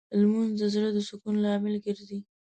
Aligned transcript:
لمونځ 0.21 0.51
د 0.59 0.63
زړه 0.73 0.89
د 0.93 0.97
سکون 1.07 1.35
لامل 1.43 1.75
ګرځي 1.85 2.19